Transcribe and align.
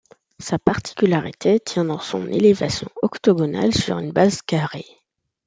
Sa 0.39 0.57
particularité 0.57 1.59
tient 1.59 1.85
dans 1.85 1.99
son 1.99 2.25
élévation 2.27 2.89
octogonale 3.03 3.71
sur 3.75 3.99
une 3.99 4.11
base 4.11 4.41
carrée. 4.41 4.87